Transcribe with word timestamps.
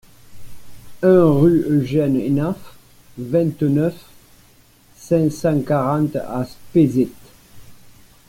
un 1.03 1.25
rue 1.31 1.63
Eugène 1.69 2.15
Hénaff, 2.15 2.75
vingt-neuf, 3.19 4.03
cinq 4.95 5.29
cent 5.31 5.61
quarante 5.61 6.15
à 6.15 6.43
Spézet 6.43 7.09